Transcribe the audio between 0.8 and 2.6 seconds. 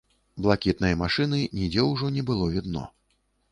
машыны нідзе ўжо не было